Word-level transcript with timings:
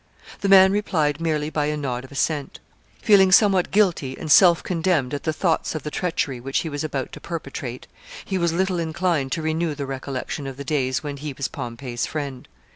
The 0.39 0.49
man 0.49 0.71
replied 0.71 1.21
merely 1.21 1.51
by 1.51 1.67
a 1.67 1.77
nod 1.77 2.03
of 2.03 2.11
assent. 2.11 2.59
Feeling 3.03 3.31
somewhat 3.31 3.69
guilty 3.69 4.17
and 4.17 4.31
self 4.31 4.63
condemned 4.63 5.13
at 5.13 5.25
the 5.25 5.31
thoughts 5.31 5.75
of 5.75 5.83
the 5.83 5.91
treachery 5.91 6.39
which 6.39 6.61
he 6.61 6.69
was 6.69 6.83
about 6.83 7.11
to 7.11 7.21
perpetrate, 7.21 7.85
he 8.25 8.39
was 8.39 8.51
little 8.51 8.79
inclined 8.79 9.31
to 9.33 9.43
renew 9.43 9.75
the 9.75 9.85
recollection 9.85 10.47
of 10.47 10.57
the 10.57 10.63
days 10.63 11.03
when 11.03 11.17
he 11.17 11.33
was 11.33 11.47
Pompey's 11.47 12.07
friend. 12.07 12.47